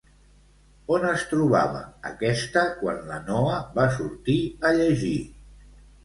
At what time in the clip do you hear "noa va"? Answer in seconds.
3.27-3.85